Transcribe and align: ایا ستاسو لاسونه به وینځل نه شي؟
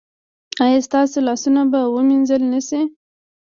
ایا 0.63 0.79
ستاسو 0.87 1.17
لاسونه 1.27 1.61
به 1.71 1.79
وینځل 1.93 2.41
نه 2.53 2.59
شي؟ 2.67 2.81